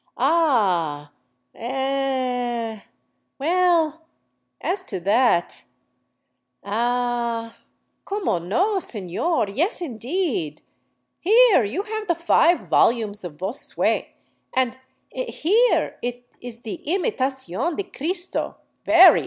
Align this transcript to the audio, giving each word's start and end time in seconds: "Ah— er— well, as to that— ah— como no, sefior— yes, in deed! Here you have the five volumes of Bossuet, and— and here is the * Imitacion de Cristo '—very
"Ah— 0.17 1.11
er— 1.55 2.83
well, 3.37 4.01
as 4.59 4.81
to 4.85 4.99
that— 4.99 5.65
ah— 6.63 7.55
como 8.05 8.39
no, 8.39 8.77
sefior— 8.77 9.55
yes, 9.55 9.79
in 9.79 9.99
deed! 9.99 10.63
Here 11.19 11.63
you 11.63 11.83
have 11.83 12.07
the 12.07 12.15
five 12.15 12.61
volumes 12.67 13.23
of 13.23 13.37
Bossuet, 13.37 14.07
and— 14.55 14.79
and 15.15 15.29
here 15.29 15.99
is 16.01 16.61
the 16.63 16.81
* 16.85 16.87
Imitacion 16.87 17.75
de 17.77 17.83
Cristo 17.83 18.57
'—very 18.87 19.19